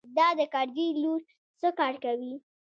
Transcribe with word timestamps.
دا 0.17 0.27
د 0.39 0.41
کرزي 0.53 0.87
لور 1.01 1.21
څه 1.61 1.69
کار 1.79 1.93
کوي. 2.03 2.33